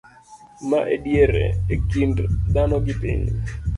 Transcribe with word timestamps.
ma 0.69 0.81
ediere 0.95 1.45
e 1.73 1.75
kind 1.89 2.17
dhano 2.53 2.77
gi 2.85 2.95
piny 3.01 3.23